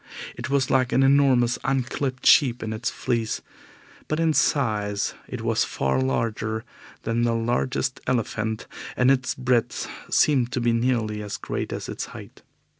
It 0.35 0.49
was 0.49 0.71
like 0.71 0.91
an 0.93 1.03
enormous 1.03 1.59
unclipped 1.63 2.25
sheep 2.25 2.63
in 2.63 2.73
its 2.73 2.89
fleece, 2.89 3.43
but 4.07 4.19
in 4.19 4.33
size 4.33 5.13
it 5.27 5.41
was 5.43 5.63
far 5.63 6.01
larger 6.01 6.65
than 7.03 7.21
the 7.21 7.35
largest 7.35 7.99
elephant, 8.07 8.65
and 8.97 9.11
its 9.11 9.35
breadth 9.35 9.87
seemed 10.09 10.51
to 10.53 10.59
be 10.59 10.73
nearly 10.73 11.21
as 11.21 11.37
great 11.37 11.71
as 11.71 11.87
its 11.87 12.05
height. 12.05 12.41